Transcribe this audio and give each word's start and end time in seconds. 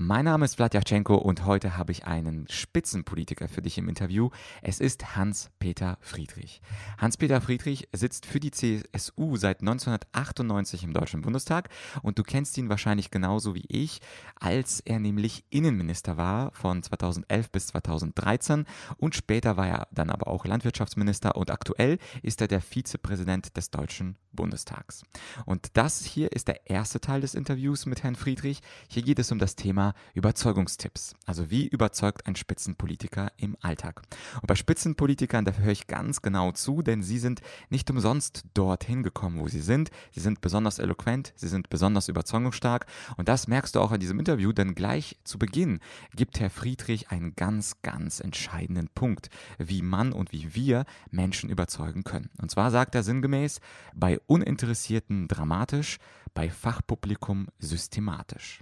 Mein 0.00 0.26
Name 0.26 0.44
ist 0.44 0.54
Vladyachenko 0.54 1.16
und 1.16 1.44
heute 1.44 1.76
habe 1.76 1.90
ich 1.90 2.06
einen 2.06 2.46
Spitzenpolitiker 2.48 3.48
für 3.48 3.62
dich 3.62 3.78
im 3.78 3.88
Interview. 3.88 4.30
Es 4.62 4.78
ist 4.78 5.16
Hans-Peter 5.16 5.98
Friedrich. 6.00 6.60
Hans-Peter 6.98 7.40
Friedrich 7.40 7.88
sitzt 7.92 8.24
für 8.24 8.38
die 8.38 8.52
CSU 8.52 9.34
seit 9.34 9.58
1998 9.58 10.84
im 10.84 10.92
Deutschen 10.92 11.22
Bundestag 11.22 11.68
und 12.00 12.16
du 12.16 12.22
kennst 12.22 12.56
ihn 12.58 12.68
wahrscheinlich 12.68 13.10
genauso 13.10 13.56
wie 13.56 13.64
ich, 13.66 14.00
als 14.36 14.78
er 14.78 15.00
nämlich 15.00 15.44
Innenminister 15.50 16.16
war 16.16 16.52
von 16.52 16.80
2011 16.80 17.50
bis 17.50 17.66
2013 17.66 18.66
und 18.98 19.16
später 19.16 19.56
war 19.56 19.66
er 19.66 19.88
dann 19.90 20.10
aber 20.10 20.28
auch 20.28 20.46
Landwirtschaftsminister 20.46 21.34
und 21.34 21.50
aktuell 21.50 21.98
ist 22.22 22.40
er 22.40 22.46
der 22.46 22.60
Vizepräsident 22.60 23.56
des 23.56 23.72
Deutschen 23.72 24.16
Bundestags. 24.32 25.02
Und 25.46 25.76
das 25.76 26.04
hier 26.04 26.30
ist 26.30 26.46
der 26.46 26.70
erste 26.70 27.00
Teil 27.00 27.20
des 27.20 27.34
Interviews 27.34 27.86
mit 27.86 28.04
Herrn 28.04 28.14
Friedrich. 28.14 28.60
Hier 28.88 29.02
geht 29.02 29.18
es 29.18 29.32
um 29.32 29.40
das 29.40 29.56
Thema 29.56 29.87
Überzeugungstipps. 30.14 31.14
Also 31.26 31.50
wie 31.50 31.66
überzeugt 31.66 32.26
ein 32.26 32.36
Spitzenpolitiker 32.36 33.32
im 33.36 33.56
Alltag? 33.60 34.02
Und 34.40 34.46
bei 34.46 34.54
Spitzenpolitikern, 34.54 35.44
da 35.44 35.52
höre 35.52 35.72
ich 35.72 35.86
ganz 35.86 36.22
genau 36.22 36.52
zu, 36.52 36.82
denn 36.82 37.02
sie 37.02 37.18
sind 37.18 37.40
nicht 37.70 37.90
umsonst 37.90 38.44
dorthin 38.54 39.02
gekommen, 39.02 39.40
wo 39.40 39.48
sie 39.48 39.60
sind. 39.60 39.90
Sie 40.12 40.20
sind 40.20 40.40
besonders 40.40 40.78
eloquent, 40.78 41.32
sie 41.36 41.48
sind 41.48 41.70
besonders 41.70 42.08
überzeugungsstark. 42.08 42.86
Und 43.16 43.28
das 43.28 43.48
merkst 43.48 43.74
du 43.74 43.80
auch 43.80 43.92
in 43.92 44.00
diesem 44.00 44.18
Interview, 44.18 44.52
denn 44.52 44.74
gleich 44.74 45.18
zu 45.24 45.38
Beginn 45.38 45.80
gibt 46.14 46.40
Herr 46.40 46.50
Friedrich 46.50 47.10
einen 47.10 47.34
ganz, 47.34 47.82
ganz 47.82 48.20
entscheidenden 48.20 48.88
Punkt, 48.88 49.30
wie 49.58 49.82
man 49.82 50.12
und 50.12 50.32
wie 50.32 50.54
wir 50.54 50.84
Menschen 51.10 51.50
überzeugen 51.50 52.04
können. 52.04 52.30
Und 52.40 52.50
zwar 52.50 52.70
sagt 52.70 52.94
er 52.94 53.02
sinngemäß, 53.02 53.60
bei 53.94 54.18
Uninteressierten 54.26 55.28
dramatisch, 55.28 55.98
bei 56.34 56.50
Fachpublikum 56.50 57.48
systematisch. 57.58 58.60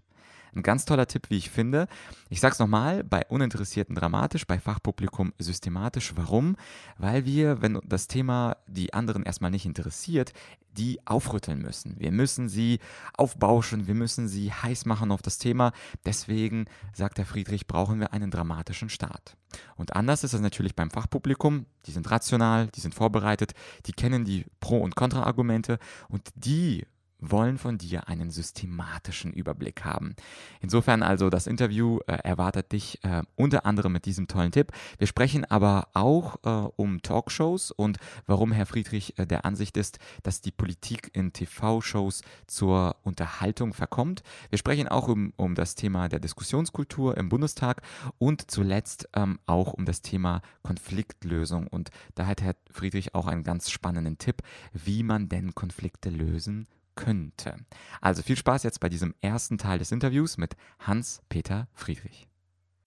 Ein 0.55 0.63
ganz 0.63 0.85
toller 0.85 1.07
Tipp, 1.07 1.31
wie 1.31 1.37
ich 1.37 1.51
finde. 1.51 1.87
Ich 2.29 2.41
sage 2.41 2.53
es 2.53 2.59
nochmal, 2.59 3.05
bei 3.05 3.27
Uninteressierten 3.29 3.95
dramatisch, 3.95 4.47
bei 4.47 4.59
Fachpublikum 4.59 5.33
systematisch. 5.39 6.13
Warum? 6.17 6.57
Weil 6.99 7.25
wir, 7.25 7.63
wenn 7.63 7.81
das 7.85 8.09
Thema 8.09 8.57
die 8.67 8.95
anderen 8.95 9.23
erstmal 9.25 9.51
nicht 9.51 9.67
interessiert, 9.67 10.33
die 10.77 11.01
aufrütteln 11.07 11.61
müssen. 11.61 11.99
Wir 11.99 12.13
müssen 12.13 12.49
sie 12.49 12.81
aufbauschen, 13.17 13.87
wir 13.87 13.95
müssen 13.95 14.29
sie 14.29 14.53
heiß 14.53 14.85
machen 14.85 15.11
auf 15.11 15.23
das 15.23 15.39
Thema. 15.39 15.73
Deswegen, 16.05 16.67
sagt 16.93 17.19
der 17.19 17.27
Friedrich, 17.27 17.67
brauchen 17.67 18.01
wir 18.01 18.13
einen 18.13 18.31
dramatischen 18.31 18.89
Start. 18.89 19.37
Und 19.77 19.97
anders 19.97 20.25
ist 20.25 20.35
es 20.35 20.41
natürlich 20.41 20.77
beim 20.77 20.91
Fachpublikum. 20.91 21.67
Die 21.87 21.93
sind 21.93 22.11
rational, 22.11 22.69
die 22.69 22.81
sind 22.81 22.95
vorbereitet, 22.95 23.53
die 23.87 23.93
kennen 23.93 24.25
die 24.25 24.45
Pro- 24.61 24.81
und 24.81 24.97
Kontraargumente 24.97 25.79
und 26.09 26.29
die 26.35 26.87
wollen 27.19 27.59
von 27.59 27.79
dir 27.79 28.09
einen 28.09 28.31
systematischen 28.31 29.33
Überblick 29.33 29.85
haben. 29.85 30.15
Insofern 30.61 31.03
also 31.03 31.31
das 31.31 31.47
Interview 31.47 31.99
äh, 32.07 32.19
erwartet 32.25 32.73
dich 32.73 33.03
äh, 33.05 33.23
unter 33.37 33.67
anderem 33.67 33.93
mit 33.93 34.05
diesem 34.05 34.29
tollen 34.29 34.53
Tipp. 34.53 34.73
Wir 34.99 35.07
sprechen 35.07 35.45
aber 35.45 35.89
auch 35.95 36.37
äh, 36.45 36.69
um 36.77 37.03
Talkshows 37.03 37.71
und 37.71 37.99
warum 38.27 38.53
Herr 38.53 38.67
Friedrich 38.67 39.19
äh, 39.19 39.27
der 39.27 39.45
Ansicht 39.45 39.77
ist, 39.77 39.99
dass 40.23 40.41
die 40.41 40.51
Politik 40.51 41.11
in 41.15 41.33
TV-Shows 41.33 42.23
zur 42.47 42.97
Unterhaltung 43.03 43.73
verkommt. 43.73 44.23
Wir 44.51 44.59
sprechen 44.59 44.89
auch 44.89 45.09
um, 45.09 45.33
um 45.37 45.55
das 45.55 45.75
Thema 45.75 46.09
der 46.09 46.21
Diskussionskultur 46.21 47.17
im 47.17 47.29
Bundestag 47.29 47.83
und 48.19 48.51
zuletzt 48.51 49.09
ähm, 49.15 49.39
auch 49.47 49.73
um 49.73 49.85
das 49.85 50.03
Thema 50.03 50.43
Konfliktlösung. 50.63 51.67
Und 51.67 51.91
da 52.15 52.27
hat 52.27 52.43
Herr 52.43 52.57
Friedrich 52.71 53.15
auch 53.15 53.27
einen 53.27 53.45
ganz 53.45 53.71
spannenden 53.71 54.19
Tipp, 54.19 54.43
wie 54.73 55.03
man 55.03 55.29
denn 55.29 55.55
Konflikte 55.55 56.11
lösen 56.11 56.67
könnte. 56.97 57.57
Also 58.01 58.23
viel 58.23 58.37
Spaß 58.37 58.65
jetzt 58.65 58.81
bei 58.81 58.89
diesem 58.89 59.15
ersten 59.21 59.59
Teil 59.59 59.79
des 59.79 59.93
Interviews 59.93 60.39
mit 60.39 60.57
Hans-Peter 60.81 61.69
Friedrich. 61.75 62.27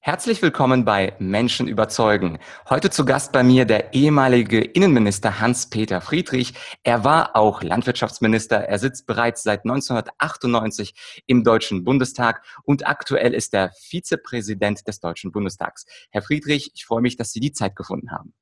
Herzlich 0.01 0.41
willkommen 0.41 0.85
bei 0.85 1.13
Menschen 1.19 1.67
überzeugen. 1.67 2.39
Heute 2.69 2.89
zu 2.89 3.03
Gast 3.03 3.33
bei 3.33 3.43
mir 3.43 3.65
der 3.65 3.93
ehemalige 3.93 4.61
Innenminister 4.61 5.41
Hans-Peter 5.41 5.99
Friedrich. 5.99 6.53
Er 6.83 7.03
war 7.03 7.35
auch 7.35 7.61
Landwirtschaftsminister. 7.61 8.57
Er 8.57 8.79
sitzt 8.79 9.07
bereits 9.07 9.43
seit 9.43 9.65
1998 9.65 11.21
im 11.27 11.43
Deutschen 11.43 11.83
Bundestag 11.83 12.45
und 12.63 12.87
aktuell 12.87 13.33
ist 13.33 13.53
er 13.53 13.71
Vizepräsident 13.77 14.87
des 14.87 15.01
Deutschen 15.01 15.33
Bundestags. 15.33 15.85
Herr 16.11 16.21
Friedrich, 16.21 16.71
ich 16.75 16.85
freue 16.85 17.01
mich, 17.01 17.17
dass 17.17 17.33
Sie 17.33 17.41
die 17.41 17.51
Zeit 17.51 17.75
gefunden 17.75 18.11
haben. 18.11 18.33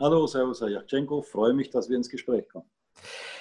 Hallo, 0.00 0.26
Servus, 0.26 0.62
Herr 0.62 0.68
Jatschenko. 0.68 1.20
Freue 1.20 1.52
mich, 1.52 1.68
dass 1.68 1.90
wir 1.90 1.96
ins 1.98 2.08
Gespräch 2.08 2.48
kommen. 2.48 2.70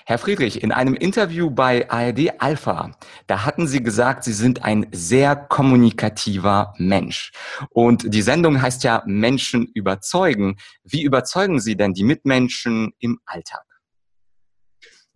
Herr 0.07 0.19
Friedrich, 0.19 0.61
in 0.61 0.71
einem 0.71 0.93
Interview 0.93 1.49
bei 1.49 1.89
ARD 1.89 2.39
Alpha, 2.39 2.91
da 3.25 3.43
hatten 3.43 3.65
Sie 3.65 3.81
gesagt, 3.81 4.23
Sie 4.23 4.33
sind 4.33 4.63
ein 4.63 4.87
sehr 4.91 5.35
kommunikativer 5.35 6.75
Mensch. 6.77 7.31
Und 7.71 8.13
die 8.13 8.21
Sendung 8.21 8.61
heißt 8.61 8.83
ja 8.83 9.01
Menschen 9.07 9.65
überzeugen. 9.73 10.57
Wie 10.83 11.01
überzeugen 11.01 11.59
Sie 11.59 11.75
denn 11.75 11.93
die 11.93 12.03
Mitmenschen 12.03 12.93
im 12.99 13.19
Alltag? 13.25 13.65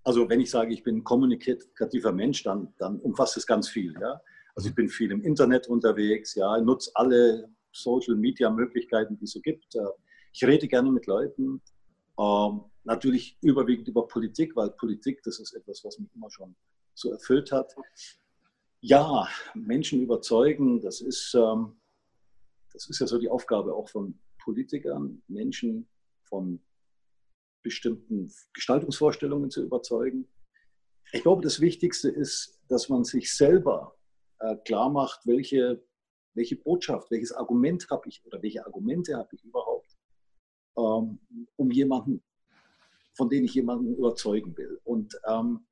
Also 0.04 0.28
wenn 0.28 0.42
ich 0.42 0.50
sage, 0.50 0.74
ich 0.74 0.82
bin 0.82 1.04
kommunikativer 1.04 2.12
Mensch, 2.12 2.42
dann, 2.42 2.74
dann 2.80 2.98
umfasst 3.00 3.38
es 3.38 3.46
ganz 3.46 3.70
viel. 3.70 3.94
Ja? 4.02 4.20
Also 4.56 4.70
ich 4.70 4.76
bin 4.76 4.90
viel 4.90 5.12
im 5.12 5.22
Internet 5.22 5.68
unterwegs, 5.68 6.34
ja, 6.34 6.60
nutze 6.60 6.90
alle 6.96 7.48
Social-Media-Möglichkeiten, 7.72 9.18
die 9.18 9.26
es 9.26 9.34
so 9.34 9.40
gibt. 9.42 9.68
Ich 10.34 10.44
rede 10.44 10.68
gerne 10.68 10.92
mit 10.92 11.06
Leuten. 11.06 11.62
Ähm, 12.20 12.62
natürlich 12.84 13.38
überwiegend 13.42 13.88
über 13.88 14.08
Politik, 14.08 14.56
weil 14.56 14.72
Politik, 14.72 15.22
das 15.24 15.40
ist 15.40 15.54
etwas, 15.54 15.84
was 15.84 16.00
mich 16.00 16.14
immer 16.16 16.30
schon 16.30 16.56
so 16.94 17.12
erfüllt 17.12 17.52
hat. 17.52 17.76
Ja, 18.82 19.28
Menschen 19.54 20.02
überzeugen, 20.02 20.82
das 20.82 21.02
ist, 21.02 21.34
ähm, 21.36 21.80
das 22.72 22.90
ist 22.90 23.00
ja 23.00 23.08
so 23.08 23.18
die 23.18 23.30
Aufgabe 23.30 23.74
auch 23.74 23.90
von 23.90 24.20
Politikern, 24.44 25.22
Menschen 25.28 25.88
von 26.24 26.62
bestimmten 27.62 28.32
Gestaltungsvorstellungen 28.54 29.52
zu 29.52 29.64
überzeugen. 29.64 30.28
Ich 31.12 31.24
glaube, 31.24 31.42
das 31.42 31.60
Wichtigste 31.60 32.10
ist, 32.10 32.62
dass 32.70 32.88
man 32.88 33.04
sich 33.04 33.36
selber 33.36 33.98
äh, 34.40 34.56
klar 34.58 34.90
macht, 34.90 35.26
welche, 35.26 35.84
welche 36.36 36.56
Botschaft, 36.56 37.12
welches 37.12 37.34
Argument 37.34 37.90
habe 37.90 38.08
ich 38.08 38.24
oder 38.26 38.42
welche 38.42 38.66
Argumente 38.66 39.18
habe 39.18 39.36
ich 39.36 39.44
überhaupt, 39.44 39.98
ähm, 40.78 41.20
um 41.58 41.72
jemanden 41.72 42.24
von 43.14 43.30
denen 43.30 43.46
ich 43.46 43.54
jemanden 43.54 43.96
überzeugen 43.96 44.56
will. 44.58 44.80
Und 44.84 45.20
ähm, 45.28 45.66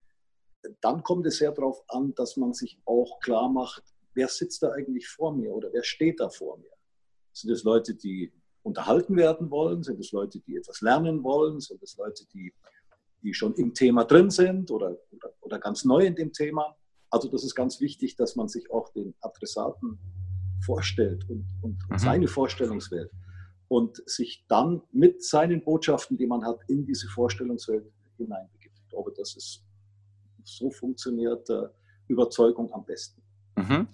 dann 0.81 1.03
kommt 1.03 1.25
es 1.27 1.37
sehr 1.37 1.51
darauf 1.51 1.83
an, 1.87 2.13
dass 2.15 2.37
man 2.37 2.53
sich 2.53 2.79
auch 2.85 3.19
klar 3.19 3.49
macht, 3.49 3.83
wer 4.13 4.27
sitzt 4.27 4.63
da 4.63 4.71
eigentlich 4.71 5.07
vor 5.07 5.33
mir 5.33 5.53
oder 5.53 5.69
wer 5.71 5.83
steht 5.83 6.19
da 6.19 6.29
vor 6.29 6.57
mir. 6.57 6.71
Sind 7.31 7.51
es 7.51 7.63
Leute, 7.63 7.93
die 7.93 8.33
unterhalten 8.63 9.15
werden 9.15 9.49
wollen? 9.49 9.83
Sind 9.83 9.99
es 9.99 10.11
Leute, 10.11 10.39
die 10.39 10.57
etwas 10.57 10.81
lernen 10.81 11.23
wollen? 11.23 11.59
Sind 11.59 11.81
es 11.83 11.95
Leute, 11.97 12.25
die, 12.33 12.53
die 13.21 13.33
schon 13.33 13.53
im 13.55 13.73
Thema 13.73 14.03
drin 14.05 14.29
sind 14.29 14.71
oder, 14.71 14.97
oder, 15.11 15.33
oder 15.41 15.59
ganz 15.59 15.85
neu 15.85 16.05
in 16.05 16.15
dem 16.15 16.33
Thema? 16.33 16.75
Also 17.09 17.29
das 17.29 17.43
ist 17.43 17.55
ganz 17.55 17.79
wichtig, 17.79 18.15
dass 18.15 18.35
man 18.35 18.47
sich 18.47 18.69
auch 18.71 18.89
den 18.89 19.13
Adressaten 19.21 19.99
vorstellt 20.65 21.29
und, 21.29 21.47
und, 21.61 21.77
mhm. 21.89 21.97
seine 21.97 22.27
Vorstellungswelt 22.27 23.11
und 23.67 24.01
sich 24.09 24.45
dann 24.47 24.81
mit 24.91 25.23
seinen 25.23 25.63
Botschaften, 25.63 26.17
die 26.17 26.27
man 26.27 26.45
hat, 26.45 26.59
in 26.67 26.85
diese 26.85 27.07
Vorstellungswelt 27.07 27.85
hineinbegibt. 28.17 28.77
Ich 28.79 28.89
glaube, 28.89 29.13
das 29.15 29.35
ist 29.35 29.63
so 30.43 30.69
funktioniert 30.69 31.49
äh, 31.49 31.67
Überzeugung 32.07 32.71
am 32.73 32.85
besten. 32.85 33.21
Mhm. 33.57 33.87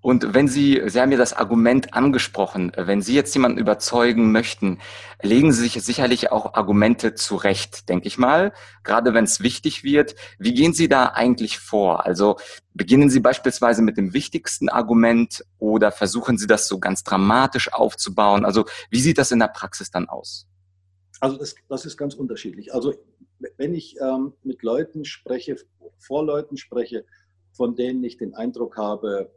Und 0.00 0.34
wenn 0.34 0.48
Sie, 0.48 0.82
Sie 0.86 1.00
haben 1.00 1.12
ja 1.12 1.16
das 1.16 1.32
Argument 1.32 1.94
angesprochen, 1.94 2.72
wenn 2.76 3.00
Sie 3.00 3.14
jetzt 3.14 3.32
jemanden 3.34 3.58
überzeugen 3.58 4.32
möchten, 4.32 4.80
legen 5.22 5.52
Sie 5.52 5.62
sich 5.62 5.82
sicherlich 5.82 6.30
auch 6.30 6.54
Argumente 6.54 7.14
zurecht, 7.14 7.88
denke 7.88 8.08
ich 8.08 8.18
mal, 8.18 8.52
gerade 8.82 9.14
wenn 9.14 9.24
es 9.24 9.40
wichtig 9.40 9.82
wird. 9.82 10.14
Wie 10.38 10.52
gehen 10.52 10.74
Sie 10.74 10.88
da 10.88 11.06
eigentlich 11.06 11.58
vor? 11.58 12.04
Also 12.04 12.36
beginnen 12.74 13.08
Sie 13.08 13.20
beispielsweise 13.20 13.80
mit 13.80 13.96
dem 13.96 14.12
wichtigsten 14.12 14.68
Argument 14.68 15.42
oder 15.58 15.90
versuchen 15.90 16.36
Sie 16.36 16.46
das 16.46 16.68
so 16.68 16.78
ganz 16.80 17.02
dramatisch 17.04 17.72
aufzubauen? 17.72 18.44
Also 18.44 18.66
wie 18.90 19.00
sieht 19.00 19.16
das 19.16 19.32
in 19.32 19.38
der 19.38 19.48
Praxis 19.48 19.90
dann 19.90 20.08
aus? 20.08 20.46
Also 21.20 21.38
das, 21.38 21.54
das 21.68 21.86
ist 21.86 21.96
ganz 21.96 22.14
unterschiedlich. 22.14 22.74
Also 22.74 22.94
wenn 23.56 23.74
ich 23.74 23.96
ähm, 24.00 24.34
mit 24.42 24.62
Leuten 24.62 25.04
spreche, 25.04 25.56
vor 25.98 26.24
Leuten 26.24 26.56
spreche, 26.56 27.06
von 27.54 27.76
denen 27.76 28.02
ich 28.04 28.18
den 28.18 28.34
Eindruck 28.34 28.76
habe, 28.76 29.32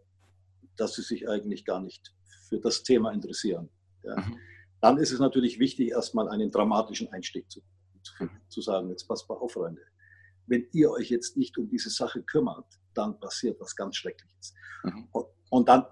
dass 0.76 0.96
sie 0.96 1.04
sich 1.04 1.30
eigentlich 1.30 1.66
gar 1.66 1.82
nicht 1.82 2.14
für 2.50 2.60
das 2.60 2.84
Thema 2.84 3.12
interessieren. 3.12 3.70
Ja. 4.04 4.18
Mhm. 4.20 4.38
Dann 4.82 4.98
ist 4.98 5.12
es 5.12 5.20
natürlich 5.20 5.60
wichtig, 5.60 5.90
erstmal 5.90 6.30
einen 6.30 6.52
dramatischen 6.52 7.12
Einstieg 7.12 7.50
zu, 7.50 7.62
zu, 8.04 8.24
mhm. 8.24 8.30
zu 8.50 8.62
sagen, 8.62 8.90
jetzt 8.90 9.08
passt 9.08 9.28
mal 9.30 9.36
auf, 9.36 9.54
Freunde. 9.54 9.82
Wenn 10.46 10.68
ihr 10.72 10.92
euch 10.92 11.10
jetzt 11.10 11.36
nicht 11.38 11.58
um 11.58 11.68
diese 11.70 11.90
Sache 11.90 12.22
kümmert, 12.24 12.66
dann 12.94 13.20
passiert 13.20 13.60
was 13.60 13.76
ganz 13.76 13.96
Schreckliches. 13.98 14.54
Mhm. 14.84 15.08
Und, 15.12 15.28
und, 15.50 15.70
dann 15.70 15.86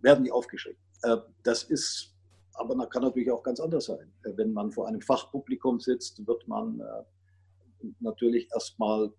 werden 0.00 0.24
die 0.24 0.32
aufgeschreckt. 0.32 0.80
Äh, 1.02 1.16
das 1.42 1.64
ist, 1.64 2.14
aber 2.54 2.74
man 2.74 2.88
kann 2.88 3.02
natürlich 3.02 3.30
auch 3.30 3.42
ganz 3.42 3.60
anders 3.60 3.86
sein. 3.86 4.12
Äh, 4.24 4.36
wenn 4.36 4.52
man 4.52 4.72
vor 4.72 4.88
einem 4.88 5.00
Fachpublikum 5.00 5.80
sitzt, 5.80 6.26
wird 6.26 6.46
man 6.48 6.80
äh, 6.80 7.84
natürlich 8.00 8.48
erstmal 8.52 9.12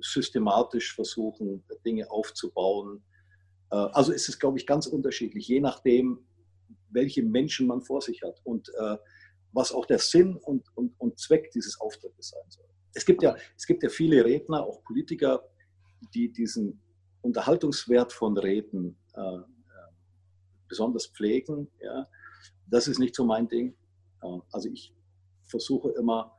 systematisch 0.00 0.94
versuchen, 0.94 1.64
Dinge 1.84 2.10
aufzubauen. 2.10 3.02
Äh, 3.70 3.76
also 3.76 4.12
ist 4.12 4.28
es, 4.28 4.38
glaube 4.38 4.58
ich, 4.58 4.66
ganz 4.66 4.86
unterschiedlich, 4.86 5.48
je 5.48 5.60
nachdem, 5.60 6.26
welche 6.90 7.22
Menschen 7.22 7.66
man 7.66 7.82
vor 7.82 8.00
sich 8.00 8.22
hat 8.22 8.40
und 8.44 8.68
äh, 8.70 8.96
was 9.52 9.72
auch 9.72 9.86
der 9.86 9.98
Sinn 9.98 10.36
und, 10.36 10.66
und, 10.74 10.94
und 10.98 11.18
Zweck 11.18 11.50
dieses 11.52 11.80
Auftrittes 11.80 12.30
sein 12.30 12.50
soll. 12.50 12.66
Es 12.94 13.04
gibt, 13.04 13.22
ja, 13.22 13.36
es 13.56 13.66
gibt 13.66 13.82
ja 13.82 13.88
viele 13.88 14.24
Redner, 14.24 14.64
auch 14.64 14.82
Politiker, 14.84 15.42
die 16.14 16.32
diesen 16.32 16.80
Unterhaltungswert 17.20 18.12
von 18.12 18.36
Reden 18.38 18.96
äh, 19.14 19.38
besonders 20.68 21.06
pflegen. 21.06 21.70
Ja. 21.80 22.08
Das 22.66 22.88
ist 22.88 22.98
nicht 22.98 23.14
so 23.14 23.24
mein 23.24 23.48
Ding. 23.48 23.74
Also 24.50 24.68
ich 24.68 24.94
versuche 25.44 25.90
immer, 25.90 26.36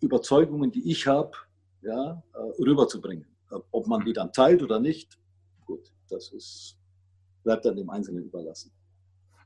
Überzeugungen, 0.00 0.72
die 0.72 0.90
ich 0.90 1.06
habe, 1.06 1.30
ja, 1.82 2.22
äh, 2.34 2.62
rüberzubringen. 2.62 3.26
Ob 3.70 3.86
man 3.86 4.04
die 4.04 4.12
dann 4.12 4.32
teilt 4.32 4.62
oder 4.62 4.80
nicht, 4.80 5.18
gut, 5.66 5.92
das 6.08 6.32
ist, 6.32 6.78
bleibt 7.44 7.64
dann 7.64 7.76
dem 7.76 7.90
Einzelnen 7.90 8.24
überlassen. 8.24 8.72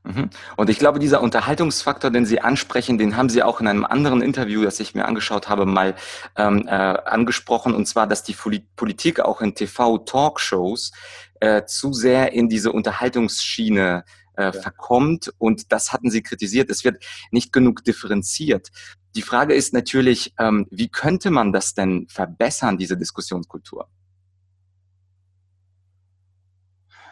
Mhm. 0.03 0.29
Und 0.55 0.69
ich 0.69 0.79
glaube, 0.79 0.99
dieser 0.99 1.21
Unterhaltungsfaktor, 1.21 2.11
den 2.11 2.25
Sie 2.25 2.39
ansprechen, 2.39 2.97
den 2.97 3.17
haben 3.17 3.29
Sie 3.29 3.43
auch 3.43 3.59
in 3.59 3.67
einem 3.67 3.83
anderen 3.83 4.21
Interview, 4.21 4.63
das 4.63 4.79
ich 4.79 4.95
mir 4.95 5.05
angeschaut 5.05 5.49
habe, 5.49 5.65
mal 5.65 5.95
ähm, 6.37 6.65
äh, 6.67 6.71
angesprochen. 6.71 7.75
Und 7.75 7.87
zwar, 7.87 8.07
dass 8.07 8.23
die 8.23 8.35
Politik 8.75 9.19
auch 9.19 9.41
in 9.41 9.53
TV-Talkshows 9.53 10.91
äh, 11.39 11.65
zu 11.65 11.91
sehr 11.91 12.31
in 12.31 12.47
diese 12.47 12.71
Unterhaltungsschiene 12.71 14.05
äh, 14.37 14.43
ja. 14.43 14.51
verkommt. 14.53 15.33
Und 15.37 15.71
das 15.71 15.91
hatten 15.91 16.09
Sie 16.09 16.21
kritisiert. 16.21 16.69
Es 16.69 16.83
wird 16.83 17.03
nicht 17.31 17.51
genug 17.51 17.83
differenziert. 17.83 18.69
Die 19.15 19.21
Frage 19.21 19.53
ist 19.53 19.73
natürlich, 19.73 20.33
ähm, 20.39 20.67
wie 20.69 20.89
könnte 20.89 21.31
man 21.31 21.51
das 21.51 21.73
denn 21.73 22.07
verbessern, 22.07 22.77
diese 22.77 22.95
Diskussionskultur? 22.97 23.89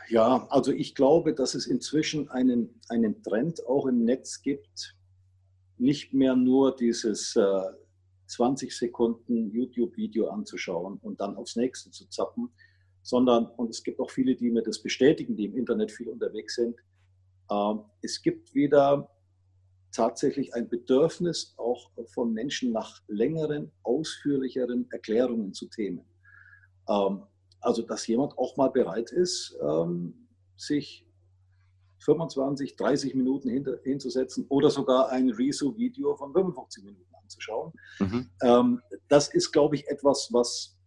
Ja, 0.08 0.46
also 0.50 0.72
ich 0.72 0.94
glaube, 0.94 1.34
dass 1.34 1.56
es 1.56 1.66
inzwischen 1.66 2.30
einen, 2.30 2.80
einen 2.90 3.24
Trend 3.24 3.66
auch 3.66 3.88
im 3.88 4.06
Netz 4.06 4.42
gibt, 4.44 4.96
nicht 5.78 6.14
mehr 6.14 6.36
nur 6.36 6.76
dieses 6.76 7.36
äh, 7.36 7.62
20 8.28 8.72
Sekunden 8.72 9.52
YouTube-Video 9.52 10.30
anzuschauen 10.30 11.00
und 11.02 11.20
dann 11.20 11.36
aufs 11.36 11.56
nächste 11.56 11.90
zu 11.92 12.08
zappen, 12.08 12.50
sondern, 13.02 13.46
und 13.46 13.70
es 13.70 13.84
gibt 13.84 14.00
auch 14.00 14.10
viele, 14.10 14.36
die 14.36 14.52
mir 14.52 14.64
das 14.64 14.82
bestätigen, 14.82 15.36
die 15.36 15.46
im 15.46 15.58
Internet 15.58 15.92
viel 15.92 16.10
unterwegs 16.10 16.56
sind, 16.56 16.76
es 18.02 18.22
gibt 18.22 18.56
wieder 18.56 19.10
tatsächlich 19.92 20.54
ein 20.54 20.68
Bedürfnis 20.68 21.54
auch 21.58 21.92
von 22.08 22.34
Menschen 22.34 22.72
nach 22.72 23.02
längeren, 23.08 23.72
ausführlicheren 23.84 24.90
Erklärungen 24.92 25.54
zu 25.54 25.68
Themen. 25.68 26.06
Ähm, 26.90 27.24
also, 27.62 27.82
dass 27.82 28.06
jemand 28.08 28.38
auch 28.38 28.58
mal 28.58 28.70
bereit 28.70 29.12
ist, 29.12 29.58
ähm, 29.62 30.28
sich 30.58 31.08
25, 32.00 32.76
30 32.76 33.16
Minuten 33.16 33.50
hinzusetzen 33.84 34.46
oder 34.50 34.70
sogar 34.70 35.10
ein 35.10 35.32
Rezo-Video 35.32 36.16
von 36.16 36.34
55 36.34 36.84
Minuten 36.84 37.16
anzuschauen. 37.16 37.74
Mhm. 38.00 38.30
Ähm, 38.44 38.82
das 39.08 39.34
ist, 39.34 39.52
glaube 39.52 39.76
ich, 39.76 39.88
etwas, 39.88 40.30
was, 40.32 40.78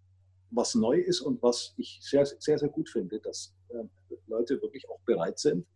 was 0.50 0.75
neu 0.75 0.99
ist 0.99 1.20
und 1.20 1.43
was 1.43 1.75
ich 1.76 1.99
sehr, 2.02 2.25
sehr, 2.25 2.58
sehr 2.58 2.69
gut 2.69 2.88
finde, 2.88 3.19
dass 3.20 3.54
äh, 3.70 3.82
Leute 4.28 4.62
wirklich 4.62 4.88
auch 4.88 5.00
bereit 5.00 5.38
sind, 5.38 5.66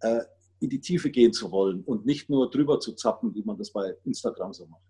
äh, 0.00 0.20
in 0.60 0.70
die 0.70 0.80
Tiefe 0.80 1.10
gehen 1.10 1.32
zu 1.32 1.50
wollen 1.50 1.82
und 1.84 2.06
nicht 2.06 2.30
nur 2.30 2.50
drüber 2.50 2.80
zu 2.80 2.92
zappen, 2.92 3.34
wie 3.34 3.42
man 3.42 3.58
das 3.58 3.70
bei 3.70 3.94
Instagram 4.04 4.52
so 4.52 4.66
macht. 4.66 4.82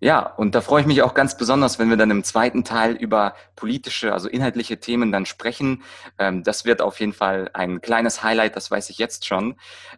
Ja, 0.00 0.26
und 0.26 0.54
da 0.54 0.60
freue 0.60 0.82
ich 0.82 0.86
mich 0.86 1.00
auch 1.00 1.14
ganz 1.14 1.36
besonders, 1.36 1.78
wenn 1.78 1.88
wir 1.88 1.96
dann 1.96 2.10
im 2.10 2.24
zweiten 2.24 2.62
Teil 2.62 2.94
über 2.94 3.34
politische, 3.56 4.12
also 4.12 4.28
inhaltliche 4.28 4.78
Themen 4.78 5.10
dann 5.12 5.24
sprechen. 5.24 5.82
Ähm, 6.18 6.42
das 6.42 6.66
wird 6.66 6.82
auf 6.82 7.00
jeden 7.00 7.14
Fall 7.14 7.48
ein 7.54 7.80
kleines 7.80 8.22
Highlight, 8.22 8.54
das 8.54 8.70
weiß 8.70 8.90
ich 8.90 8.98
jetzt 8.98 9.24
schon. 9.24 9.54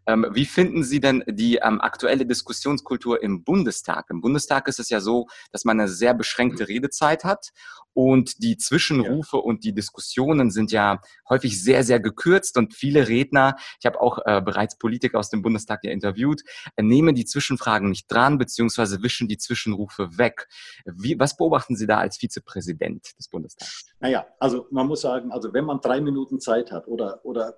Ähm, 0.07 0.25
wie 0.31 0.45
finden 0.45 0.85
Sie 0.85 1.01
denn 1.01 1.25
die 1.27 1.57
ähm, 1.57 1.81
aktuelle 1.81 2.25
Diskussionskultur 2.25 3.21
im 3.21 3.43
Bundestag? 3.43 4.07
Im 4.11 4.21
Bundestag 4.21 4.69
ist 4.69 4.79
es 4.79 4.91
ja 4.91 5.01
so, 5.01 5.27
dass 5.51 5.65
man 5.65 5.81
eine 5.81 5.89
sehr 5.89 6.15
beschränkte 6.15 6.69
Redezeit 6.69 7.25
hat 7.25 7.51
und 7.97 8.43
die 8.43 8.59
Zwischenrufe 8.59 9.39
ja. 9.39 9.43
und 9.43 9.65
die 9.65 9.73
Diskussionen 9.73 10.51
sind 10.51 10.71
ja 10.71 11.01
häufig 11.31 11.63
sehr, 11.63 11.83
sehr 11.83 11.99
gekürzt 11.99 12.59
und 12.59 12.75
viele 12.75 13.09
Redner, 13.09 13.57
ich 13.81 13.87
habe 13.87 14.03
auch 14.03 14.19
äh, 14.27 14.43
bereits 14.43 14.77
Politiker 14.77 15.19
aus 15.19 15.31
dem 15.31 15.41
Bundestag 15.41 15.83
ja 15.83 15.91
interviewt, 15.91 16.43
äh, 16.77 16.83
nehmen 16.83 17.15
die 17.15 17.25
Zwischenfragen 17.25 17.89
nicht 17.89 18.13
dran, 18.13 18.37
beziehungsweise 18.37 19.03
wischen 19.03 19.29
die 19.29 19.39
Zwischenrufe 19.39 20.19
weg. 20.19 20.47
Wie, 20.85 21.19
was 21.19 21.39
beobachten 21.39 21.75
Sie 21.75 21.87
da 21.87 21.97
als 21.97 22.19
Vizepräsident 22.19 23.19
des 23.19 23.29
Bundestags? 23.29 23.87
Naja, 23.99 24.27
also 24.39 24.67
man 24.71 24.87
muss 24.87 25.01
sagen, 25.01 25.33
also 25.33 25.55
wenn 25.55 25.65
man 25.65 25.81
drei 25.81 26.03
Minuten 26.03 26.39
Zeit 26.39 26.73
hat 26.73 26.87
oder, 26.89 27.25
oder 27.25 27.57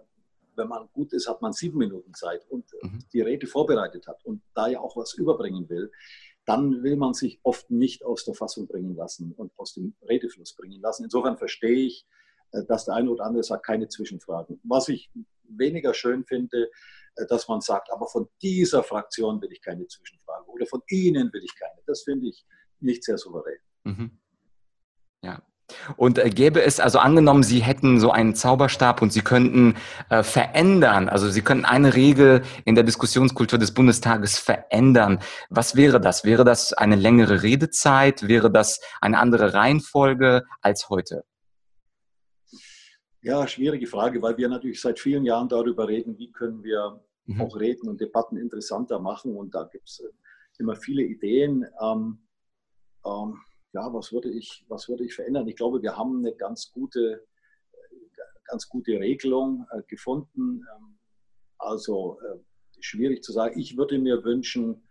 wenn 0.55 0.69
man 0.69 0.89
gut 0.93 1.13
ist, 1.15 1.29
hat 1.29 1.43
man 1.43 1.53
sieben 1.53 1.79
Minuten 1.79 2.15
Zeit 2.15 2.47
und 2.49 2.65
mhm. 2.81 3.01
die 3.13 3.23
Rede 3.23 3.49
vorbereitet 3.49 4.07
hat 4.07 4.25
und 4.25 4.41
da 4.55 4.69
ja 4.69 4.79
auch 4.79 4.97
was 4.97 5.15
überbringen 5.15 5.69
will, 5.69 5.91
dann 6.49 6.83
will 6.83 6.97
man 6.97 7.13
sich 7.13 7.41
oft 7.43 7.71
nicht 7.71 8.03
aus 8.07 8.25
der 8.25 8.35
Fassung 8.35 8.67
bringen 8.67 8.97
lassen 8.97 9.33
und 9.37 9.53
aus 9.59 9.75
dem 9.75 9.95
Redefluss 10.09 10.57
bringen 10.57 10.81
lassen. 10.81 11.05
Insofern 11.05 11.37
verstehe 11.37 11.87
ich, 11.87 12.07
äh, 12.53 12.65
dass 12.65 12.87
der 12.87 12.95
eine 12.95 13.11
oder 13.11 13.27
andere 13.27 13.43
sagt, 13.43 13.67
keine 13.67 13.89
Zwischenfragen. 13.89 14.59
Was 14.65 14.89
ich 14.89 15.11
weniger 15.43 15.93
schön 15.93 16.25
finde, 16.25 16.71
äh, 17.17 17.27
dass 17.27 17.49
man 17.49 17.61
sagt, 17.61 17.93
aber 17.93 18.07
von 18.07 18.31
dieser 18.41 18.83
Fraktion 18.83 19.43
will 19.43 19.53
ich 19.53 19.61
keine 19.61 19.87
Zwischenfrage 19.89 20.49
oder 20.49 20.65
von 20.65 20.81
Ihnen 20.89 21.31
will 21.35 21.45
ich 21.45 21.55
keine. 21.55 21.83
Das 21.87 22.05
finde 22.05 22.29
ich 22.29 22.47
nicht 22.81 23.05
sehr 23.05 23.19
souverän. 23.19 23.59
Mhm. 23.85 24.19
Ja, 25.23 25.43
und 25.97 26.19
äh, 26.19 26.31
gäbe 26.31 26.63
es, 26.63 26.81
also 26.81 26.99
angenommen, 26.99 27.43
Sie 27.43 27.61
hätten 27.61 28.01
so 28.01 28.11
einen 28.11 28.35
Zauberstab 28.35 29.03
und 29.03 29.13
Sie 29.13 29.21
könnten 29.21 29.75
äh, 30.11 30.23
verändern, 30.23 31.09
also 31.09 31.29
Sie 31.29 31.43
könnten 31.43 31.65
eine 31.65 31.95
Regel 31.95 32.43
in 32.65 32.75
der 32.75 32.85
Diskussionskultur 32.85 33.59
des 33.59 33.73
Bundestages 33.73 34.39
verändern. 34.39 35.19
Was 35.51 35.77
wäre 35.77 36.01
das? 36.01 36.25
Wäre 36.25 36.45
das 36.45 36.73
eine 36.73 36.97
längere 36.97 37.43
Redezeit? 37.43 38.29
Wäre 38.29 38.51
das 38.51 38.81
eine 39.01 39.19
andere 39.19 39.55
Reihenfolge 39.55 40.45
als 40.63 40.89
heute? 40.89 41.25
Ja, 43.21 43.47
schwierige 43.47 43.87
Frage, 43.87 44.23
weil 44.23 44.37
wir 44.39 44.49
natürlich 44.49 44.81
seit 44.81 44.99
vielen 44.99 45.25
Jahren 45.25 45.49
darüber 45.49 45.89
reden, 45.89 46.17
wie 46.19 46.31
können 46.31 46.63
wir 46.63 47.03
mhm. 47.27 47.41
auch 47.41 47.59
Reden 47.59 47.89
und 47.89 48.01
Debatten 48.01 48.37
interessanter 48.37 49.01
machen. 49.01 49.37
Und 49.37 49.55
da 49.55 49.65
gibt 49.65 49.89
es 49.89 50.01
äh, 50.01 50.09
immer 50.59 50.77
viele 50.77 51.03
Ideen. 51.03 51.67
Ähm, 51.83 52.21
ähm, 53.05 53.41
ja, 53.73 53.93
was 53.93 54.13
würde 54.13 54.31
ich, 54.31 54.65
was 54.69 54.89
würde 54.89 55.05
ich 55.05 55.15
verändern? 55.15 55.47
Ich 55.47 55.57
glaube, 55.57 55.83
wir 55.83 55.97
haben 55.97 56.19
eine 56.19 56.35
ganz 56.35 56.73
gute, 56.73 57.27
ganz 58.45 58.69
gute 58.69 58.93
Regelung 58.99 59.67
äh, 59.71 59.83
gefunden. 59.87 60.65
Ähm, 60.75 60.99
also 61.59 62.19
äh, 62.21 62.39
schwierig 62.81 63.23
zu 63.23 63.33
sagen. 63.33 63.59
Ich 63.59 63.77
würde 63.77 63.99
mir 63.99 64.25
wünschen, 64.25 64.89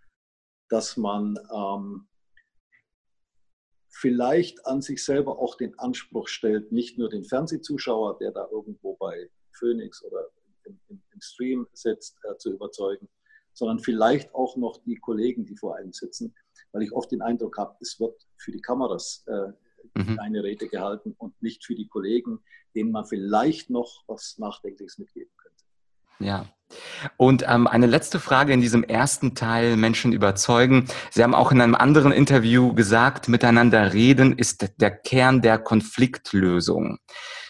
dass 0.69 0.97
man 0.97 1.37
ähm, 1.53 2.07
vielleicht 3.89 4.65
an 4.65 4.81
sich 4.81 5.03
selber 5.03 5.39
auch 5.39 5.55
den 5.55 5.77
Anspruch 5.79 6.27
stellt, 6.27 6.71
nicht 6.71 6.97
nur 6.97 7.09
den 7.09 7.23
Fernsehzuschauer, 7.23 8.17
der 8.19 8.31
da 8.31 8.47
irgendwo 8.51 8.95
bei 8.97 9.29
Phoenix 9.53 10.03
oder 10.03 10.27
im, 10.65 10.79
im, 10.89 11.01
im 11.11 11.21
Stream 11.21 11.67
sitzt, 11.73 12.17
äh, 12.23 12.37
zu 12.37 12.51
überzeugen, 12.51 13.09
sondern 13.53 13.79
vielleicht 13.79 14.33
auch 14.35 14.55
noch 14.57 14.77
die 14.83 14.97
Kollegen, 14.97 15.45
die 15.45 15.55
vor 15.55 15.77
einem 15.77 15.93
sitzen, 15.93 16.35
weil 16.71 16.83
ich 16.83 16.91
oft 16.91 17.11
den 17.11 17.21
Eindruck 17.21 17.57
habe, 17.57 17.75
es 17.81 17.99
wird 17.99 18.15
für 18.37 18.51
die 18.51 18.61
Kameras 18.61 19.25
äh, 19.27 20.01
mhm. 20.01 20.19
eine 20.19 20.43
Rede 20.43 20.67
gehalten 20.67 21.15
und 21.17 21.41
nicht 21.41 21.65
für 21.65 21.75
die 21.75 21.87
Kollegen, 21.87 22.39
denen 22.75 22.91
man 22.91 23.05
vielleicht 23.05 23.69
noch 23.69 24.03
was 24.07 24.37
Nachdenkliches 24.37 24.97
mitgeben 24.97 25.31
könnte. 25.37 25.57
Ja. 26.19 26.45
Und 27.15 27.45
ähm, 27.47 27.67
eine 27.67 27.85
letzte 27.85 28.19
Frage 28.19 28.51
in 28.51 28.59
diesem 28.59 28.83
ersten 28.83 29.35
Teil, 29.35 29.77
Menschen 29.77 30.11
überzeugen. 30.11 30.87
Sie 31.11 31.23
haben 31.23 31.33
auch 31.33 31.51
in 31.51 31.61
einem 31.61 31.75
anderen 31.75 32.11
Interview 32.11 32.73
gesagt, 32.73 33.29
miteinander 33.29 33.93
reden 33.93 34.37
ist 34.37 34.67
der 34.81 34.91
Kern 34.91 35.41
der 35.41 35.59
Konfliktlösung. 35.59 36.99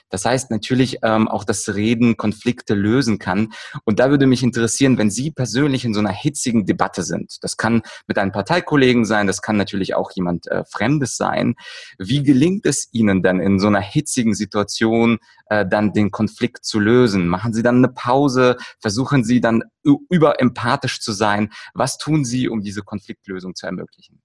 Das 0.09 0.25
heißt 0.25 0.51
natürlich 0.51 0.99
ähm, 1.03 1.27
auch, 1.27 1.43
dass 1.43 1.73
Reden 1.73 2.17
Konflikte 2.17 2.73
lösen 2.73 3.19
kann. 3.19 3.49
Und 3.83 3.99
da 3.99 4.09
würde 4.09 4.27
mich 4.27 4.43
interessieren, 4.43 4.97
wenn 4.97 5.09
Sie 5.09 5.31
persönlich 5.31 5.85
in 5.85 5.93
so 5.93 5.99
einer 5.99 6.11
hitzigen 6.11 6.65
Debatte 6.65 7.03
sind. 7.03 7.37
Das 7.41 7.57
kann 7.57 7.81
mit 8.07 8.17
einem 8.17 8.31
Parteikollegen 8.31 9.05
sein, 9.05 9.27
das 9.27 9.41
kann 9.41 9.57
natürlich 9.57 9.95
auch 9.95 10.11
jemand 10.11 10.47
äh, 10.47 10.63
Fremdes 10.71 11.17
sein. 11.17 11.55
Wie 11.97 12.23
gelingt 12.23 12.65
es 12.65 12.89
Ihnen 12.91 13.21
denn 13.23 13.39
in 13.39 13.59
so 13.59 13.67
einer 13.67 13.81
hitzigen 13.81 14.33
Situation 14.33 15.19
äh, 15.47 15.65
dann 15.65 15.93
den 15.93 16.11
Konflikt 16.11 16.65
zu 16.65 16.79
lösen? 16.79 17.27
Machen 17.27 17.53
Sie 17.53 17.63
dann 17.63 17.77
eine 17.77 17.89
Pause? 17.89 18.57
Versuchen 18.79 19.23
Sie 19.23 19.41
dann 19.41 19.63
überempathisch 19.83 20.99
zu 20.99 21.11
sein? 21.11 21.51
Was 21.73 21.97
tun 21.97 22.25
Sie, 22.25 22.49
um 22.49 22.61
diese 22.61 22.81
Konfliktlösung 22.81 23.55
zu 23.55 23.65
ermöglichen? 23.65 24.21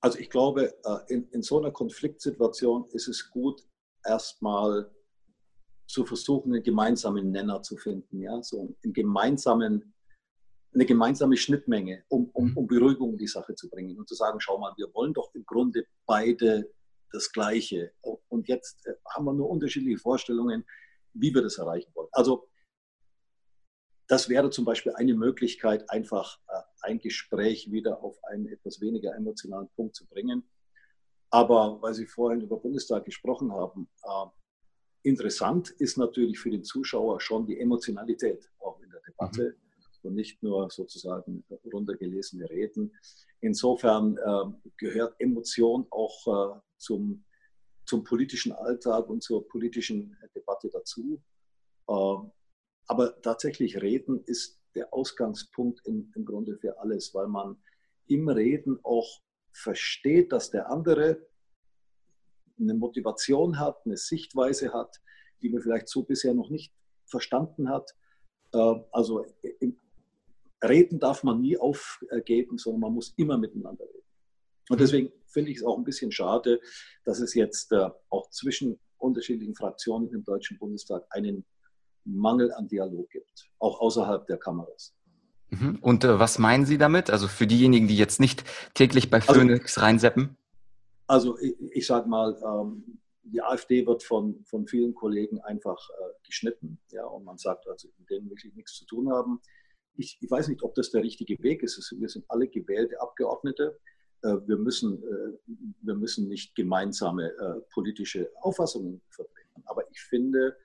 Also 0.00 0.18
ich 0.18 0.30
glaube, 0.30 0.74
äh, 0.84 1.12
in, 1.12 1.28
in 1.30 1.42
so 1.42 1.58
einer 1.58 1.72
Konfliktsituation 1.72 2.88
ist 2.92 3.08
es 3.08 3.30
gut, 3.30 3.64
erstmal 4.08 4.90
zu 5.86 6.04
versuchen, 6.04 6.52
einen 6.52 6.62
gemeinsamen 6.62 7.30
Nenner 7.30 7.62
zu 7.62 7.76
finden, 7.76 8.20
ja, 8.20 8.42
so 8.42 8.74
einen 8.82 8.92
gemeinsamen 8.92 9.94
eine 10.74 10.84
gemeinsame 10.86 11.36
Schnittmenge, 11.36 12.04
um, 12.08 12.30
um, 12.34 12.56
um 12.56 12.66
Beruhigung 12.66 13.12
in 13.12 13.18
die 13.18 13.26
Sache 13.26 13.54
zu 13.54 13.68
bringen 13.68 13.98
und 13.98 14.08
zu 14.08 14.14
sagen, 14.14 14.40
schau 14.40 14.58
mal, 14.58 14.74
wir 14.76 14.92
wollen 14.94 15.14
doch 15.14 15.34
im 15.34 15.44
Grunde 15.46 15.84
beide 16.06 16.70
das 17.12 17.32
Gleiche. 17.32 17.92
Und 18.28 18.48
jetzt 18.48 18.86
äh, 18.86 18.94
haben 19.14 19.24
wir 19.24 19.32
nur 19.32 19.48
unterschiedliche 19.48 19.98
Vorstellungen, 19.98 20.64
wie 21.14 21.34
wir 21.34 21.42
das 21.42 21.58
erreichen 21.58 21.90
wollen. 21.94 22.08
Also 22.12 22.48
das 24.08 24.28
wäre 24.28 24.50
zum 24.50 24.64
Beispiel 24.64 24.92
eine 24.94 25.14
Möglichkeit, 25.14 25.88
einfach 25.90 26.38
äh, 26.48 26.60
ein 26.82 26.98
Gespräch 26.98 27.70
wieder 27.72 28.02
auf 28.02 28.22
einen 28.24 28.46
etwas 28.46 28.80
weniger 28.80 29.14
emotionalen 29.14 29.68
Punkt 29.74 29.96
zu 29.96 30.06
bringen. 30.06 30.48
Aber 31.30 31.80
weil 31.82 31.94
Sie 31.94 32.06
vorhin 32.06 32.40
über 32.40 32.58
Bundestag 32.58 33.04
gesprochen 33.04 33.52
haben, 33.52 33.88
äh, 34.04 34.26
interessant 35.02 35.70
ist 35.70 35.98
natürlich 35.98 36.38
für 36.38 36.50
den 36.50 36.64
Zuschauer 36.64 37.20
schon 37.20 37.46
die 37.46 37.58
Emotionalität 37.60 38.50
auch 38.58 38.80
in 38.80 38.90
der 38.90 39.00
Debatte 39.06 39.56
mhm. 40.02 40.08
und 40.08 40.14
nicht 40.14 40.42
nur 40.42 40.70
sozusagen 40.70 41.44
runtergelesene 41.72 42.48
Reden. 42.48 42.96
Insofern 43.40 44.16
äh, 44.16 44.70
gehört 44.76 45.14
Emotion 45.18 45.86
auch 45.90 46.56
äh, 46.56 46.60
zum, 46.78 47.24
zum 47.84 48.04
politischen 48.04 48.52
Alltag 48.52 49.08
und 49.08 49.22
zur 49.22 49.46
politischen 49.46 50.16
Debatte 50.34 50.70
dazu. 50.70 51.22
Ähm, 51.88 52.32
aber 52.86 53.20
tatsächlich 53.20 53.80
Reden 53.82 54.24
ist 54.24 54.58
der 54.74 54.92
Ausgangspunkt 54.94 55.80
im, 55.84 56.10
im 56.14 56.24
Grunde 56.24 56.56
für 56.56 56.78
alles, 56.80 57.14
weil 57.14 57.28
man 57.28 57.56
im 58.06 58.28
Reden 58.28 58.78
auch 58.82 59.20
versteht, 59.58 60.32
dass 60.32 60.50
der 60.50 60.70
andere 60.70 61.26
eine 62.58 62.74
Motivation 62.74 63.58
hat, 63.58 63.84
eine 63.84 63.96
Sichtweise 63.96 64.72
hat, 64.72 65.00
die 65.42 65.50
man 65.50 65.62
vielleicht 65.62 65.88
so 65.88 66.02
bisher 66.02 66.34
noch 66.34 66.50
nicht 66.50 66.72
verstanden 67.06 67.68
hat. 67.68 67.94
Ähm, 68.52 68.84
also 68.92 69.26
reden 70.62 70.98
darf 70.98 71.22
man 71.22 71.40
nie 71.40 71.56
aufgeben, 71.56 72.58
sondern 72.58 72.80
man 72.80 72.94
muss 72.94 73.14
immer 73.16 73.38
miteinander 73.38 73.84
reden. 73.84 74.06
Und 74.70 74.80
deswegen 74.80 75.12
finde 75.26 75.50
ich 75.50 75.58
es 75.58 75.64
auch 75.64 75.78
ein 75.78 75.84
bisschen 75.84 76.12
schade, 76.12 76.60
dass 77.04 77.20
es 77.20 77.34
jetzt 77.34 77.72
äh, 77.72 77.88
auch 78.10 78.28
zwischen 78.30 78.78
unterschiedlichen 78.98 79.54
Fraktionen 79.54 80.12
im 80.12 80.24
Deutschen 80.24 80.58
Bundestag 80.58 81.06
einen 81.10 81.44
Mangel 82.04 82.52
an 82.52 82.68
Dialog 82.68 83.08
gibt, 83.10 83.50
auch 83.58 83.80
außerhalb 83.80 84.26
der 84.26 84.38
Kameras. 84.38 84.94
Mhm. 85.50 85.78
Und 85.80 86.04
äh, 86.04 86.18
was 86.18 86.38
meinen 86.38 86.66
Sie 86.66 86.78
damit? 86.78 87.10
Also 87.10 87.28
für 87.28 87.46
diejenigen, 87.46 87.88
die 87.88 87.96
jetzt 87.96 88.20
nicht 88.20 88.44
täglich 88.74 89.10
bei 89.10 89.18
also 89.18 89.34
Phoenix 89.34 89.76
also, 89.76 89.86
reinseppen? 89.86 90.36
Also 91.06 91.38
ich, 91.38 91.54
ich 91.72 91.86
sage 91.86 92.08
mal, 92.08 92.36
ähm, 92.44 92.98
die 93.22 93.42
AfD 93.42 93.86
wird 93.86 94.02
von, 94.02 94.44
von 94.44 94.66
vielen 94.66 94.94
Kollegen 94.94 95.40
einfach 95.40 95.78
äh, 95.90 96.26
geschnitten. 96.26 96.78
Ja, 96.90 97.04
und 97.06 97.24
man 97.24 97.38
sagt, 97.38 97.68
also 97.68 97.88
mit 97.98 98.10
denen 98.10 98.28
wirklich 98.30 98.54
nichts 98.54 98.74
zu 98.74 98.86
tun 98.86 99.10
haben. 99.10 99.40
Ich, 99.96 100.18
ich 100.20 100.30
weiß 100.30 100.48
nicht, 100.48 100.62
ob 100.62 100.74
das 100.74 100.90
der 100.90 101.02
richtige 101.02 101.42
Weg 101.42 101.62
ist. 101.62 101.94
Wir 101.98 102.08
sind 102.08 102.24
alle 102.28 102.48
gewählte 102.48 103.00
Abgeordnete. 103.00 103.78
Äh, 104.22 104.36
wir, 104.46 104.56
müssen, 104.56 105.02
äh, 105.02 105.52
wir 105.82 105.94
müssen 105.94 106.28
nicht 106.28 106.54
gemeinsame 106.54 107.30
äh, 107.30 107.60
politische 107.72 108.30
Auffassungen 108.40 109.00
vertreten. 109.10 109.62
Aber 109.64 109.88
ich 109.90 110.00
finde, 110.00 110.56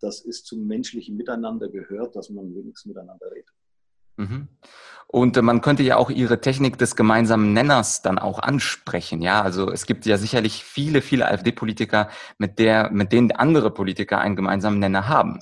das 0.00 0.20
ist 0.20 0.46
zum 0.46 0.66
menschlichen 0.66 1.16
Miteinander 1.16 1.68
gehört, 1.68 2.16
dass 2.16 2.30
man 2.30 2.54
wenigstens 2.54 2.86
miteinander 2.86 3.30
redet. 3.30 3.54
Mhm. 4.16 4.48
Und 5.14 5.36
äh, 5.36 5.42
man 5.42 5.60
könnte 5.60 5.84
ja 5.84 5.96
auch 5.96 6.10
Ihre 6.10 6.40
Technik 6.40 6.76
des 6.76 6.96
gemeinsamen 6.96 7.52
Nenners 7.52 8.02
dann 8.02 8.18
auch 8.18 8.40
ansprechen. 8.40 9.22
Ja, 9.22 9.42
also 9.42 9.70
es 9.70 9.86
gibt 9.86 10.06
ja 10.06 10.18
sicherlich 10.18 10.64
viele, 10.64 11.02
viele 11.02 11.28
AfD-Politiker, 11.28 12.10
mit 12.38 12.58
der, 12.58 12.90
mit 12.90 13.12
denen 13.12 13.30
andere 13.30 13.70
Politiker 13.70 14.18
einen 14.18 14.34
gemeinsamen 14.34 14.80
Nenner 14.80 15.06
haben. 15.06 15.38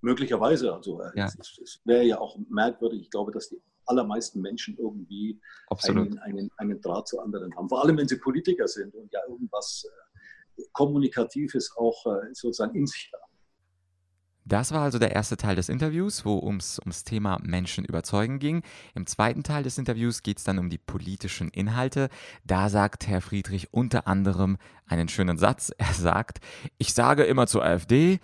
Möglicherweise. 0.00 0.72
Also 0.72 1.02
äh, 1.02 1.10
ja. 1.14 1.26
es, 1.26 1.58
es 1.62 1.80
wäre 1.84 2.04
ja 2.04 2.18
auch 2.20 2.38
merkwürdig. 2.48 3.02
Ich 3.02 3.10
glaube, 3.10 3.32
dass 3.32 3.50
die 3.50 3.60
allermeisten 3.84 4.40
Menschen 4.40 4.78
irgendwie 4.78 5.38
einen, 5.86 6.18
einen, 6.20 6.50
einen, 6.56 6.80
Draht 6.80 7.08
zu 7.08 7.20
anderen 7.20 7.54
haben. 7.54 7.68
Vor 7.68 7.84
allem, 7.84 7.98
wenn 7.98 8.08
sie 8.08 8.16
Politiker 8.16 8.66
sind 8.66 8.94
und 8.94 9.12
ja 9.12 9.20
irgendwas 9.28 9.84
äh, 10.56 10.62
Kommunikatives 10.72 11.70
auch 11.76 12.04
sozusagen 12.32 12.74
in 12.74 12.86
sich 12.86 13.10
haben. 13.12 13.27
Das 14.48 14.72
war 14.72 14.80
also 14.80 14.98
der 14.98 15.14
erste 15.14 15.36
Teil 15.36 15.56
des 15.56 15.68
Interviews, 15.68 16.24
wo 16.24 16.38
ums, 16.38 16.78
ums 16.78 17.04
Thema 17.04 17.38
Menschen 17.42 17.84
überzeugen 17.84 18.38
ging. 18.38 18.62
Im 18.94 19.06
zweiten 19.06 19.42
Teil 19.42 19.62
des 19.62 19.76
Interviews 19.76 20.22
geht 20.22 20.38
es 20.38 20.44
dann 20.44 20.58
um 20.58 20.70
die 20.70 20.78
politischen 20.78 21.50
Inhalte. 21.50 22.08
Da 22.44 22.70
sagt 22.70 23.06
Herr 23.06 23.20
Friedrich 23.20 23.74
unter 23.74 24.06
anderem 24.06 24.56
einen 24.86 25.08
schönen 25.08 25.36
Satz. 25.36 25.70
Er 25.78 25.92
sagt, 25.92 26.38
ich 26.78 26.94
sage 26.94 27.24
immer 27.24 27.46
zur 27.46 27.62
AfD, 27.62 28.20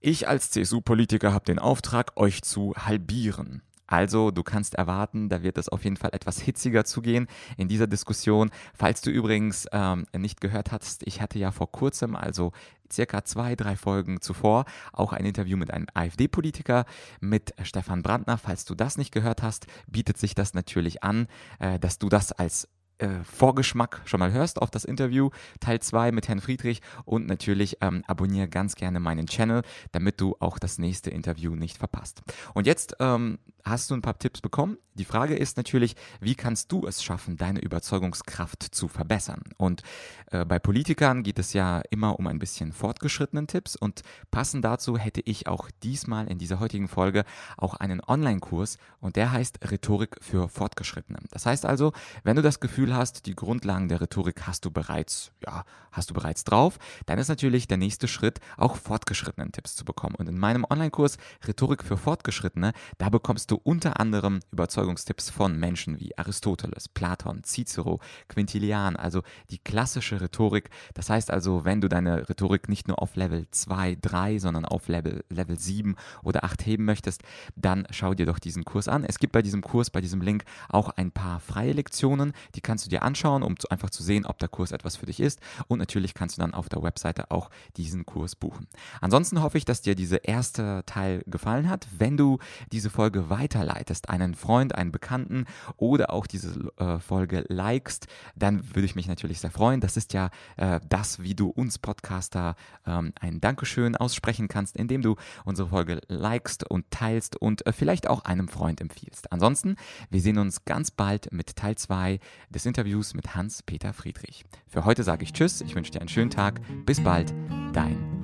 ich 0.00 0.28
als 0.28 0.50
CSU-Politiker 0.50 1.32
habe 1.32 1.44
den 1.44 1.58
Auftrag, 1.58 2.12
euch 2.16 2.42
zu 2.42 2.74
halbieren. 2.76 3.62
Also, 3.94 4.32
du 4.32 4.42
kannst 4.42 4.74
erwarten, 4.74 5.28
da 5.28 5.44
wird 5.44 5.56
es 5.56 5.68
auf 5.68 5.84
jeden 5.84 5.96
Fall 5.96 6.10
etwas 6.14 6.40
hitziger 6.40 6.84
zugehen 6.84 7.28
in 7.56 7.68
dieser 7.68 7.86
Diskussion. 7.86 8.50
Falls 8.74 9.02
du 9.02 9.10
übrigens 9.10 9.68
ähm, 9.70 10.06
nicht 10.16 10.40
gehört 10.40 10.72
hast, 10.72 11.06
ich 11.06 11.20
hatte 11.20 11.38
ja 11.38 11.52
vor 11.52 11.70
kurzem, 11.70 12.16
also 12.16 12.50
circa 12.92 13.24
zwei, 13.24 13.54
drei 13.54 13.76
Folgen 13.76 14.20
zuvor, 14.20 14.64
auch 14.92 15.12
ein 15.12 15.24
Interview 15.24 15.56
mit 15.56 15.70
einem 15.70 15.86
AfD-Politiker, 15.94 16.86
mit 17.20 17.54
Stefan 17.62 18.02
Brandner. 18.02 18.36
Falls 18.36 18.64
du 18.64 18.74
das 18.74 18.98
nicht 18.98 19.12
gehört 19.12 19.44
hast, 19.44 19.68
bietet 19.86 20.18
sich 20.18 20.34
das 20.34 20.54
natürlich 20.54 21.04
an, 21.04 21.28
äh, 21.60 21.78
dass 21.78 22.00
du 22.00 22.08
das 22.08 22.32
als 22.32 22.68
äh, 23.04 23.22
Vorgeschmack 23.24 24.00
schon 24.06 24.20
mal 24.20 24.32
hörst 24.32 24.60
auf 24.62 24.70
das 24.70 24.84
Interview, 24.84 25.30
Teil 25.60 25.80
2 25.80 26.10
mit 26.12 26.28
Herrn 26.28 26.40
Friedrich 26.40 26.80
und 27.04 27.26
natürlich 27.26 27.78
ähm, 27.80 28.02
abonniere 28.06 28.48
ganz 28.48 28.76
gerne 28.76 28.98
meinen 28.98 29.26
Channel, 29.26 29.62
damit 29.92 30.20
du 30.20 30.36
auch 30.40 30.58
das 30.58 30.78
nächste 30.78 31.10
Interview 31.10 31.54
nicht 31.54 31.76
verpasst. 31.76 32.22
Und 32.54 32.66
jetzt 32.66 32.96
ähm, 33.00 33.38
hast 33.64 33.90
du 33.90 33.94
ein 33.94 34.02
paar 34.02 34.18
Tipps 34.18 34.40
bekommen. 34.40 34.78
Die 34.94 35.04
Frage 35.04 35.34
ist 35.34 35.56
natürlich, 35.56 35.96
wie 36.20 36.34
kannst 36.34 36.70
du 36.70 36.86
es 36.86 37.02
schaffen, 37.02 37.36
deine 37.36 37.60
Überzeugungskraft 37.60 38.62
zu 38.62 38.88
verbessern? 38.88 39.42
Und 39.56 39.82
äh, 40.30 40.44
bei 40.44 40.58
Politikern 40.58 41.22
geht 41.22 41.38
es 41.38 41.52
ja 41.52 41.82
immer 41.90 42.18
um 42.18 42.26
ein 42.26 42.38
bisschen 42.38 42.72
fortgeschrittenen 42.72 43.46
Tipps 43.46 43.74
und 43.74 44.02
passend 44.30 44.64
dazu 44.64 44.98
hätte 44.98 45.22
ich 45.24 45.48
auch 45.48 45.70
diesmal 45.82 46.28
in 46.28 46.38
dieser 46.38 46.60
heutigen 46.60 46.88
Folge 46.88 47.24
auch 47.56 47.74
einen 47.74 48.00
Online-Kurs 48.06 48.78
und 49.00 49.16
der 49.16 49.32
heißt 49.32 49.70
Rhetorik 49.70 50.16
für 50.20 50.48
Fortgeschrittene. 50.48 51.18
Das 51.30 51.46
heißt 51.46 51.64
also, 51.66 51.92
wenn 52.22 52.36
du 52.36 52.42
das 52.42 52.60
Gefühl 52.60 52.93
hast, 52.94 53.26
die 53.26 53.34
Grundlagen 53.34 53.88
der 53.88 54.00
Rhetorik 54.00 54.46
hast 54.46 54.64
du 54.64 54.70
bereits, 54.70 55.32
ja, 55.44 55.64
hast 55.92 56.10
du 56.10 56.14
bereits 56.14 56.44
drauf, 56.44 56.78
dann 57.06 57.18
ist 57.18 57.28
natürlich 57.28 57.68
der 57.68 57.76
nächste 57.76 58.08
Schritt, 58.08 58.40
auch 58.56 58.76
fortgeschrittenen 58.76 59.52
Tipps 59.52 59.76
zu 59.76 59.84
bekommen. 59.84 60.16
Und 60.16 60.28
in 60.28 60.38
meinem 60.38 60.66
Online-Kurs 60.68 61.18
Rhetorik 61.46 61.84
für 61.84 61.96
Fortgeschrittene, 61.96 62.72
da 62.98 63.08
bekommst 63.08 63.50
du 63.50 63.60
unter 63.62 64.00
anderem 64.00 64.40
Überzeugungstipps 64.52 65.30
von 65.30 65.58
Menschen 65.58 66.00
wie 66.00 66.16
Aristoteles, 66.18 66.88
Platon, 66.88 67.44
Cicero, 67.44 68.00
Quintilian, 68.28 68.96
also 68.96 69.22
die 69.50 69.58
klassische 69.58 70.20
Rhetorik. 70.20 70.70
Das 70.94 71.10
heißt 71.10 71.30
also, 71.30 71.64
wenn 71.64 71.80
du 71.80 71.88
deine 71.88 72.28
Rhetorik 72.28 72.68
nicht 72.68 72.88
nur 72.88 73.00
auf 73.00 73.16
Level 73.16 73.46
2, 73.50 73.98
3, 74.00 74.38
sondern 74.38 74.64
auf 74.64 74.88
Level, 74.88 75.24
Level 75.28 75.58
7 75.58 75.96
oder 76.22 76.44
8 76.44 76.66
heben 76.66 76.84
möchtest, 76.84 77.22
dann 77.54 77.86
schau 77.90 78.14
dir 78.14 78.26
doch 78.26 78.38
diesen 78.38 78.64
Kurs 78.64 78.88
an. 78.88 79.04
Es 79.04 79.18
gibt 79.18 79.32
bei 79.32 79.42
diesem 79.42 79.62
Kurs, 79.62 79.90
bei 79.90 80.00
diesem 80.00 80.20
Link 80.20 80.44
auch 80.68 80.90
ein 80.90 81.12
paar 81.12 81.40
freie 81.40 81.72
Lektionen, 81.72 82.32
die 82.54 82.60
kannst 82.60 82.73
du 82.82 82.90
dir 82.90 83.02
anschauen, 83.02 83.42
um 83.42 83.58
zu, 83.58 83.68
einfach 83.68 83.90
zu 83.90 84.02
sehen, 84.02 84.26
ob 84.26 84.38
der 84.38 84.48
Kurs 84.48 84.72
etwas 84.72 84.96
für 84.96 85.06
dich 85.06 85.20
ist. 85.20 85.40
Und 85.68 85.78
natürlich 85.78 86.14
kannst 86.14 86.36
du 86.36 86.40
dann 86.40 86.54
auf 86.54 86.68
der 86.68 86.82
Webseite 86.82 87.30
auch 87.30 87.50
diesen 87.76 88.06
Kurs 88.06 88.34
buchen. 88.34 88.66
Ansonsten 89.00 89.42
hoffe 89.42 89.58
ich, 89.58 89.64
dass 89.64 89.82
dir 89.82 89.94
dieser 89.94 90.24
erste 90.24 90.82
Teil 90.86 91.22
gefallen 91.26 91.68
hat. 91.68 91.86
Wenn 91.96 92.16
du 92.16 92.38
diese 92.72 92.90
Folge 92.90 93.30
weiterleitest, 93.30 94.08
einen 94.08 94.34
Freund, 94.34 94.74
einen 94.74 94.92
Bekannten 94.92 95.46
oder 95.76 96.10
auch 96.10 96.26
diese 96.26 96.72
äh, 96.78 96.98
Folge 96.98 97.44
likest, 97.48 98.06
dann 98.34 98.74
würde 98.74 98.86
ich 98.86 98.94
mich 98.94 99.06
natürlich 99.06 99.40
sehr 99.40 99.50
freuen. 99.50 99.80
Das 99.80 99.96
ist 99.96 100.12
ja 100.12 100.30
äh, 100.56 100.80
das, 100.88 101.20
wie 101.20 101.34
du 101.34 101.48
uns 101.48 101.78
Podcaster 101.78 102.56
ähm, 102.86 103.12
ein 103.20 103.40
Dankeschön 103.40 103.96
aussprechen 103.96 104.48
kannst, 104.48 104.76
indem 104.76 105.02
du 105.02 105.16
unsere 105.44 105.68
Folge 105.68 106.00
likest 106.08 106.68
und 106.68 106.90
teilst 106.90 107.36
und 107.36 107.66
äh, 107.66 107.72
vielleicht 107.72 108.08
auch 108.08 108.24
einem 108.24 108.48
Freund 108.48 108.80
empfiehlst. 108.80 109.32
Ansonsten, 109.32 109.76
wir 110.10 110.20
sehen 110.20 110.38
uns 110.38 110.64
ganz 110.64 110.90
bald 110.90 111.32
mit 111.32 111.56
Teil 111.56 111.76
2 111.76 112.18
des 112.50 112.63
Interviews 112.66 113.14
mit 113.14 113.34
Hans-Peter 113.34 113.92
Friedrich. 113.92 114.44
Für 114.66 114.84
heute 114.84 115.02
sage 115.02 115.24
ich 115.24 115.32
Tschüss, 115.32 115.60
ich 115.60 115.74
wünsche 115.74 115.92
dir 115.92 116.00
einen 116.00 116.08
schönen 116.08 116.30
Tag, 116.30 116.60
bis 116.86 117.02
bald, 117.02 117.34
dein 117.72 118.14